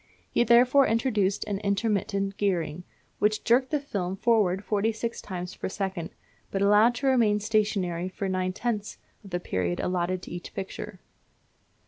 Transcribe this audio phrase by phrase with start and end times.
[0.31, 2.85] He therefore introduced an intermittent gearing,
[3.19, 6.09] which jerked the film forwards forty six times per second,
[6.49, 10.55] but allowed it to remain stationary for nine tenths of the period allotted to each
[10.55, 11.01] picture.